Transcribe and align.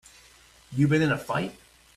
You 0.75 0.87
been 0.87 1.03
in 1.03 1.11
a 1.11 1.17
fight? 1.19 1.53